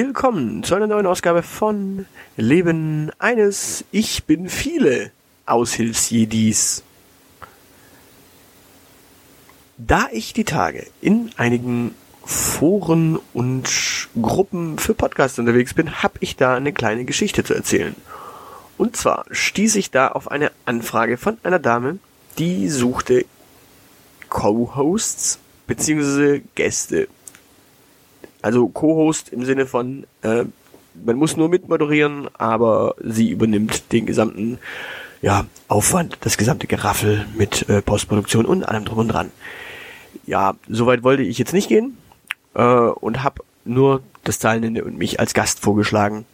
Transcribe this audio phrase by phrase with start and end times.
[0.00, 2.06] Willkommen zu einer neuen Ausgabe von
[2.36, 5.10] Leben eines Ich bin viele
[5.44, 6.84] Aushilfsjedis.
[9.76, 16.36] Da ich die Tage in einigen Foren und Gruppen für Podcasts unterwegs bin, habe ich
[16.36, 17.96] da eine kleine Geschichte zu erzählen.
[18.76, 21.98] Und zwar stieß ich da auf eine Anfrage von einer Dame,
[22.38, 23.24] die suchte
[24.28, 27.08] Co-Hosts beziehungsweise Gäste.
[28.42, 30.44] Also Co-Host im Sinne von, äh,
[31.04, 34.58] man muss nur mitmoderieren, aber sie übernimmt den gesamten
[35.22, 39.30] ja, Aufwand, das gesamte Geraffel mit äh, Postproduktion und allem drum und dran.
[40.26, 41.96] Ja, soweit wollte ich jetzt nicht gehen
[42.54, 46.24] äh, und habe nur das Zahlende und mich als Gast vorgeschlagen.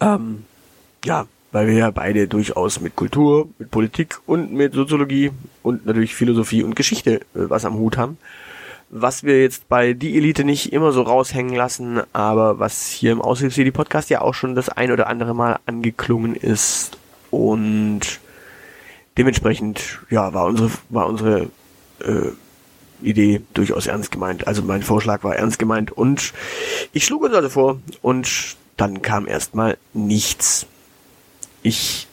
[0.00, 0.44] Ähm,
[1.04, 5.30] ja, weil wir ja beide durchaus mit Kultur, mit Politik und mit Soziologie
[5.62, 8.18] und natürlich Philosophie und Geschichte äh, was am Hut haben.
[8.90, 13.20] Was wir jetzt bei Die Elite nicht immer so raushängen lassen, aber was hier im
[13.20, 16.96] Aushilfsjedi Podcast ja auch schon das ein oder andere Mal angeklungen ist
[17.30, 18.20] und
[19.18, 21.50] dementsprechend ja war unsere war unsere
[22.00, 22.30] äh,
[23.02, 24.46] Idee durchaus ernst gemeint.
[24.46, 26.32] Also mein Vorschlag war ernst gemeint und
[26.92, 30.66] ich schlug uns also vor und dann kam erstmal nichts.
[31.62, 32.06] Ich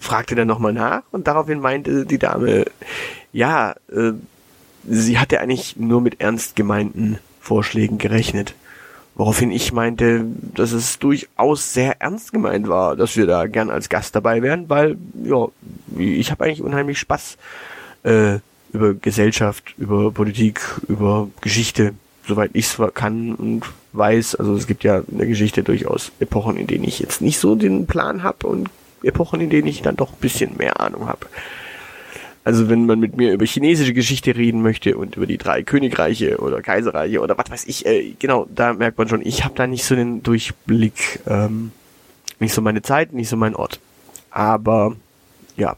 [0.00, 2.64] fragte dann nochmal nach und daraufhin meinte die Dame,
[3.32, 4.12] ja, äh,
[4.88, 8.54] sie hatte eigentlich nur mit ernst gemeinten Vorschlägen gerechnet.
[9.14, 13.90] Woraufhin ich meinte, dass es durchaus sehr ernst gemeint war, dass wir da gern als
[13.90, 15.48] Gast dabei wären, weil, ja,
[15.98, 17.36] ich habe eigentlich unheimlich Spaß
[18.04, 18.38] äh,
[18.72, 21.92] über Gesellschaft, über Politik, über Geschichte,
[22.26, 24.36] soweit ich es kann und weiß.
[24.36, 27.54] Also es gibt ja in der Geschichte durchaus Epochen, in denen ich jetzt nicht so
[27.54, 28.70] den Plan habe und
[29.02, 31.26] Epochen, in denen ich dann doch ein bisschen mehr Ahnung habe.
[32.44, 36.38] Also wenn man mit mir über chinesische Geschichte reden möchte und über die drei Königreiche
[36.38, 39.66] oder Kaiserreiche oder was weiß ich, äh, genau, da merkt man schon, ich habe da
[39.66, 41.70] nicht so den Durchblick, ähm,
[42.40, 43.78] nicht so meine Zeit, nicht so mein Ort.
[44.30, 44.96] Aber
[45.56, 45.76] ja,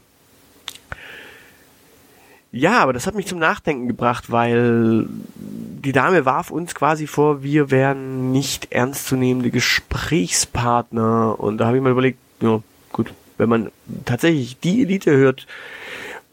[2.55, 7.43] ja, aber das hat mich zum Nachdenken gebracht, weil die Dame warf uns quasi vor,
[7.43, 11.37] wir wären nicht ernstzunehmende Gesprächspartner.
[11.37, 12.61] Und da habe ich mal überlegt, ja,
[12.93, 13.71] gut, wenn man
[14.05, 15.47] tatsächlich die Elite hört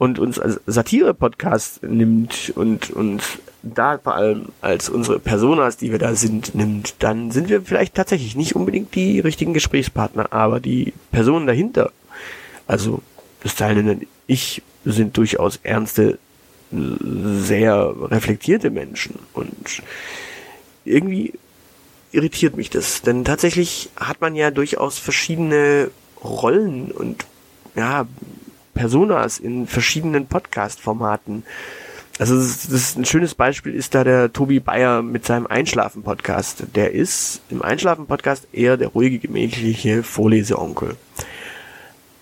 [0.02, 6.00] und uns als Satire-Podcast nimmt und uns da vor allem als unsere Personas, die wir
[6.00, 10.92] da sind, nimmt, dann sind wir vielleicht tatsächlich nicht unbedingt die richtigen Gesprächspartner, aber die
[11.12, 11.92] Personen dahinter,
[12.66, 13.00] also
[13.44, 16.18] das teilnehmende Ich sind durchaus ernste,
[16.72, 19.84] sehr reflektierte Menschen und
[20.84, 21.34] irgendwie
[22.10, 25.92] irritiert mich das, denn tatsächlich hat man ja durchaus verschiedene
[26.24, 27.24] Rollen und
[27.76, 28.08] ja,
[28.74, 31.44] Personas in verschiedenen Podcast-Formaten.
[32.18, 36.64] Also das ist, ein schönes Beispiel ist da der Tobi Bayer mit seinem Einschlafen-Podcast.
[36.74, 40.96] Der ist im Einschlafen-Podcast eher der ruhige, gemächliche Vorleseonkel.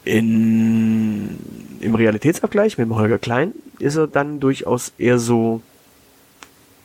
[0.05, 1.39] In
[1.81, 5.62] im Realitätsabgleich mit dem Holger Klein ist er dann durchaus eher so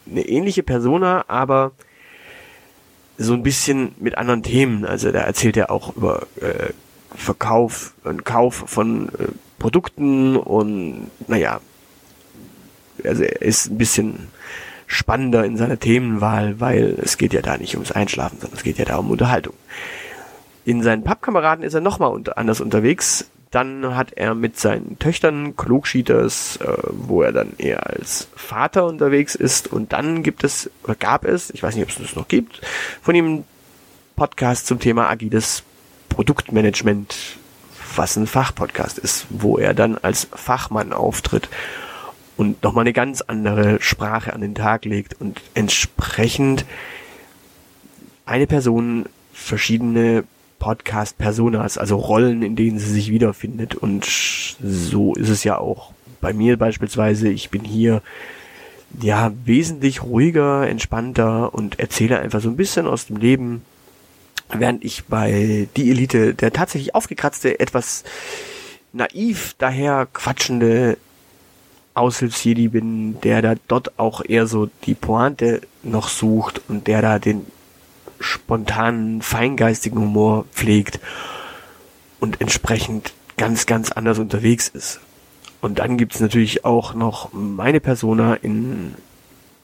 [0.10, 1.72] eine ähnliche Persona, aber
[3.18, 4.86] so ein bisschen mit anderen Themen.
[4.86, 6.72] Also da erzählt er auch über äh,
[7.16, 9.28] Verkauf und Kauf von äh,
[9.60, 11.60] Produkten und naja,
[13.04, 14.28] also er ist ein bisschen
[14.88, 18.78] spannender in seiner Themenwahl, weil es geht ja da nicht ums Einschlafen, sondern es geht
[18.78, 19.54] ja da um Unterhaltung.
[20.64, 23.30] In seinen Pappkameraden ist er nochmal unter, anders unterwegs.
[23.52, 29.36] Dann hat er mit seinen Töchtern Klugschieders, äh, wo er dann eher als Vater unterwegs
[29.36, 29.72] ist.
[29.72, 32.62] Und dann gibt es, oder gab es, ich weiß nicht, ob es das noch gibt,
[33.02, 33.44] von ihm einen
[34.16, 35.64] Podcast zum Thema agiles
[36.10, 37.38] Produktmanagement,
[37.98, 41.50] was ein Fachpodcast ist, wo er dann als Fachmann auftritt
[42.38, 46.66] und nochmal eine ganz andere Sprache an den Tag legt und entsprechend
[48.26, 50.24] eine Person verschiedene
[50.60, 53.76] Podcast-Personas, also Rollen, in denen sie sich wiederfindet.
[53.76, 55.92] Und so ist es ja auch
[56.22, 57.30] bei mir beispielsweise.
[57.30, 58.02] Ich bin hier
[59.02, 63.62] ja wesentlich ruhiger, entspannter und erzähle einfach so ein bisschen aus dem Leben,
[64.50, 68.04] während ich bei Die Elite der tatsächlich aufgekratzte, etwas
[68.94, 70.98] naiv daher quatschende
[71.94, 77.20] Aushilfsjedi bin, der da dort auch eher so die Pointe noch sucht und der da
[77.20, 77.46] den
[78.20, 81.00] spontanen, feingeistigen Humor pflegt
[82.20, 85.00] und entsprechend ganz, ganz anders unterwegs ist.
[85.62, 88.96] Und dann gibt's natürlich auch noch meine Persona in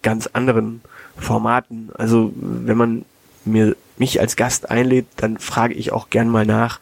[0.01, 0.81] ganz anderen
[1.17, 1.89] Formaten.
[1.97, 3.05] Also wenn man
[3.45, 6.79] mir mich als Gast einlädt, dann frage ich auch gern mal nach,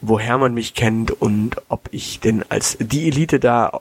[0.00, 3.80] woher man mich kennt und ob ich denn als die Elite da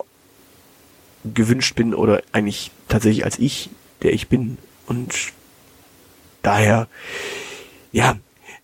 [1.24, 3.70] gewünscht bin oder eigentlich tatsächlich als ich,
[4.02, 4.58] der ich bin.
[4.88, 5.14] Und
[6.42, 6.88] daher,
[7.92, 8.16] ja,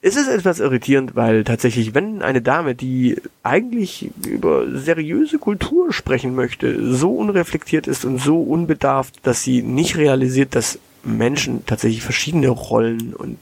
[0.02, 6.36] es ist etwas irritierend, weil tatsächlich, wenn eine Dame, die eigentlich über seriöse Kultur sprechen
[6.36, 12.50] möchte, so unreflektiert ist und so unbedarft, dass sie nicht realisiert, dass Menschen tatsächlich verschiedene
[12.50, 13.40] Rollen und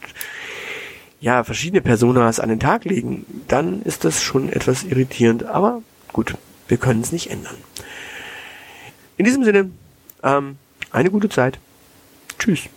[1.19, 5.43] ja, verschiedene Personas an den Tag legen, dann ist das schon etwas irritierend.
[5.45, 5.81] Aber
[6.13, 6.35] gut,
[6.67, 7.55] wir können es nicht ändern.
[9.17, 9.71] In diesem Sinne,
[10.23, 10.57] ähm,
[10.91, 11.59] eine gute Zeit.
[12.37, 12.69] Tschüss.